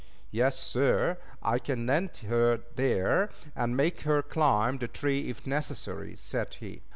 "Yes, 0.31 0.57
sir; 0.57 1.19
I 1.43 1.59
can 1.59 1.85
land 1.85 2.17
her 2.27 2.61
there, 2.75 3.29
and 3.55 3.77
make 3.77 3.99
her 3.99 4.23
climb 4.23 4.79
the 4.79 4.87
tree 4.87 5.29
if 5.29 5.45
necessary," 5.45 6.15
said 6.15 6.55
he. 6.55 6.81